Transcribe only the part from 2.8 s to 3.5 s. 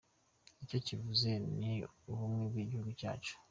cyacu.